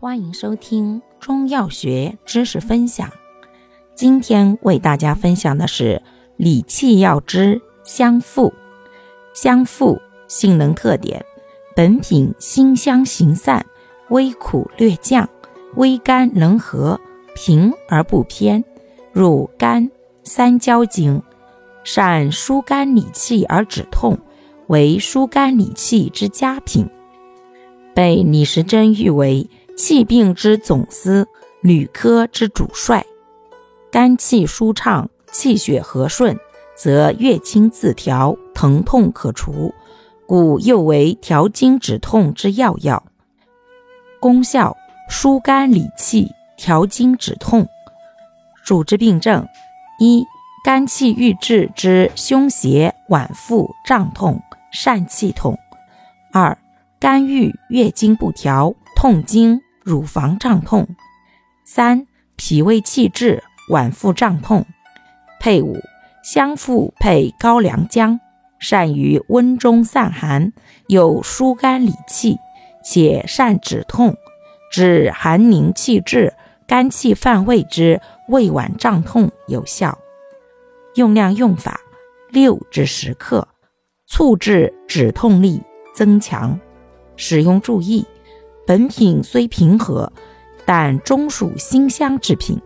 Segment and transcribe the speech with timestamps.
[0.00, 3.10] 欢迎收听中药学知识分享。
[3.96, 6.00] 今天为大家分享的是
[6.36, 8.54] 理气药之香附。
[9.34, 11.24] 香附性能特点：
[11.74, 13.66] 本品辛香行散，
[14.10, 15.28] 微苦略降，
[15.74, 17.00] 微甘能和，
[17.34, 18.64] 平而不偏，
[19.10, 19.90] 入肝、
[20.22, 21.20] 三焦经，
[21.82, 24.16] 善疏肝理气而止痛，
[24.68, 26.88] 为疏肝理气之佳品。
[27.96, 29.50] 被李时珍誉为。
[29.78, 31.28] 气病之总司，
[31.62, 33.06] 女科之主帅，
[33.92, 36.36] 肝气舒畅，气血和顺，
[36.76, 39.72] 则月经自调，疼痛可除，
[40.26, 43.04] 故又为调经止痛之要药。
[44.18, 44.76] 功效：
[45.08, 47.68] 疏肝理气，调经止痛。
[48.64, 49.46] 主治病症：
[50.00, 50.26] 一、
[50.64, 54.42] 肝气郁滞之胸胁、脘腹胀痛、
[54.74, 55.54] 疝气痛；
[56.32, 56.58] 二、
[56.98, 59.62] 肝郁月经不调，痛经。
[59.88, 60.86] 乳房胀痛，
[61.64, 62.06] 三
[62.36, 64.66] 脾胃气滞，脘腹胀痛。
[65.40, 65.78] 配伍
[66.22, 68.20] 香附配高良姜，
[68.58, 70.52] 善于温中散寒，
[70.88, 72.36] 有疏肝理气，
[72.84, 74.14] 且善止痛，
[74.70, 76.34] 治寒凝气滞、
[76.66, 77.98] 肝气犯胃之
[78.28, 79.98] 胃脘胀痛有效。
[80.96, 81.80] 用量用法：
[82.28, 83.48] 六至十克，
[84.06, 85.62] 促治止痛力
[85.94, 86.60] 增强。
[87.16, 88.06] 使用注意。
[88.68, 90.12] 本品虽平和，
[90.66, 92.60] 但中属辛香之品，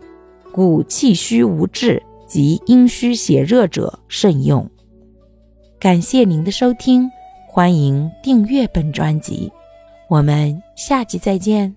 [0.51, 4.69] 故气虚无滞及阴虚邪热者慎用。
[5.79, 7.09] 感谢您的收听，
[7.47, 9.49] 欢迎订阅本专辑，
[10.09, 11.73] 我们下集再见。